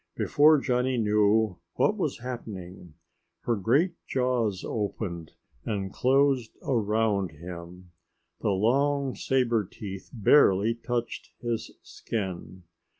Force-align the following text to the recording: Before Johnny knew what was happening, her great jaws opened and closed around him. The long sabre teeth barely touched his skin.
Before 0.15 0.57
Johnny 0.57 0.97
knew 0.97 1.57
what 1.75 1.95
was 1.95 2.21
happening, 2.21 2.95
her 3.41 3.55
great 3.55 3.93
jaws 4.07 4.63
opened 4.67 5.33
and 5.63 5.93
closed 5.93 6.57
around 6.63 7.33
him. 7.33 7.91
The 8.39 8.49
long 8.49 9.13
sabre 9.13 9.63
teeth 9.71 10.09
barely 10.11 10.73
touched 10.73 11.33
his 11.39 11.73
skin. 11.83 12.63